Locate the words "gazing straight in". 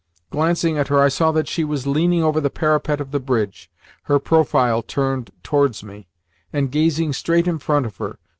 6.71-7.59